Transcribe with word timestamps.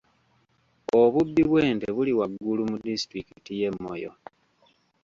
Obubbi 1.01 1.41
bw'ente 1.49 1.87
buli 1.95 2.11
waggulu 2.19 2.61
mu 2.69 2.75
disitulikiti 2.85 3.51
y'e 3.59 3.69
Moyo. 3.81 4.11